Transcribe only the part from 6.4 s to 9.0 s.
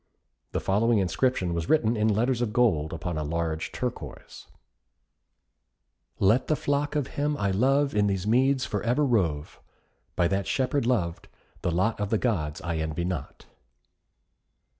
the flock of him I love In these meads for